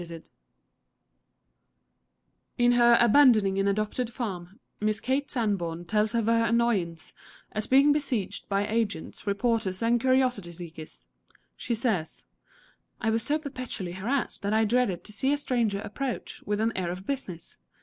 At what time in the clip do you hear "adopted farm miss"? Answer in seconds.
3.67-4.99